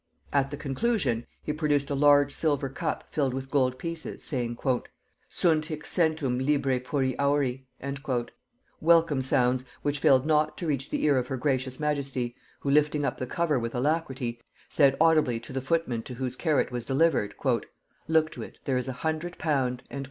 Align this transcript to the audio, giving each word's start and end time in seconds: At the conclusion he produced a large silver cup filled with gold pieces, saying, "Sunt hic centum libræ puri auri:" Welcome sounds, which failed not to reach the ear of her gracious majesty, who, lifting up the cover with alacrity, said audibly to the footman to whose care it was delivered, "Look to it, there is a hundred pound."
At 0.33 0.49
the 0.49 0.57
conclusion 0.57 1.27
he 1.43 1.53
produced 1.53 1.91
a 1.91 1.93
large 1.93 2.33
silver 2.33 2.69
cup 2.69 3.03
filled 3.11 3.35
with 3.35 3.51
gold 3.51 3.77
pieces, 3.77 4.23
saying, 4.23 4.57
"Sunt 5.29 5.65
hic 5.65 5.83
centum 5.83 6.43
libræ 6.43 6.83
puri 6.83 7.15
auri:" 7.19 7.67
Welcome 8.79 9.21
sounds, 9.21 9.63
which 9.83 9.99
failed 9.99 10.25
not 10.25 10.57
to 10.57 10.65
reach 10.65 10.89
the 10.89 11.03
ear 11.03 11.19
of 11.19 11.27
her 11.27 11.37
gracious 11.37 11.79
majesty, 11.79 12.35
who, 12.61 12.71
lifting 12.71 13.05
up 13.05 13.19
the 13.19 13.27
cover 13.27 13.59
with 13.59 13.75
alacrity, 13.75 14.41
said 14.67 14.97
audibly 14.99 15.39
to 15.39 15.53
the 15.53 15.61
footman 15.61 16.01
to 16.01 16.15
whose 16.15 16.35
care 16.35 16.59
it 16.59 16.71
was 16.71 16.83
delivered, 16.83 17.35
"Look 18.07 18.31
to 18.31 18.41
it, 18.41 18.57
there 18.65 18.77
is 18.77 18.87
a 18.87 18.93
hundred 19.05 19.37
pound." 19.37 19.83